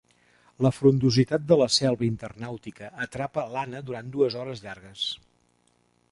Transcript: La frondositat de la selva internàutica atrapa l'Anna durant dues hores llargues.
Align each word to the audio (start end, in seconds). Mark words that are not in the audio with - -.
La 0.65 0.69
frondositat 0.75 1.43
de 1.51 1.57
la 1.61 1.67
selva 1.73 2.07
internàutica 2.07 2.89
atrapa 3.05 3.43
l'Anna 3.57 3.83
durant 3.91 4.09
dues 4.15 4.39
hores 4.41 4.65
llargues. 4.65 5.05